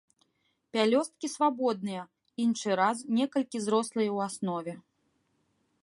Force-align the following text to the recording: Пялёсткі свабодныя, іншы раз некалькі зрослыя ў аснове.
Пялёсткі 0.77 1.25
свабодныя, 1.33 2.03
іншы 2.47 2.69
раз 2.81 2.97
некалькі 3.21 3.57
зрослыя 3.67 4.09
ў 4.17 4.31
аснове. 4.31 4.73